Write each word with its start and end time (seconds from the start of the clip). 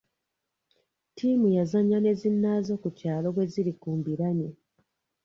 Ttiimu 1.09 1.47
yazaannya 1.57 1.97
ne 2.01 2.11
zinnaazo 2.21 2.73
ku 2.83 2.89
kyalo 2.99 3.27
bwe 3.35 3.45
ziri 3.51 3.73
ku 3.81 3.89
mbiranye. 3.99 4.49